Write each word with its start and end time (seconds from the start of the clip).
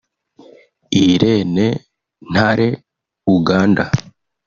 Irene 1.03 1.67
Ntale– 2.31 2.67
Uganda 3.35 3.85